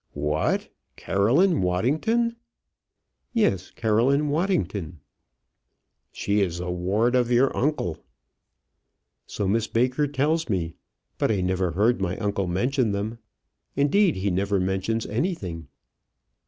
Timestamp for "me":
10.49-10.73